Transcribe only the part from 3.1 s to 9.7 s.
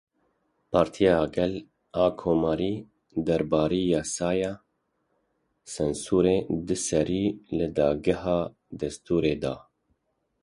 derbarê Yasaya Sansurê de serî li Dageha Destûrê da.